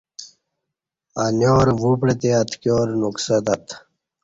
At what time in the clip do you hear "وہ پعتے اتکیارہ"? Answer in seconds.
1.81-2.93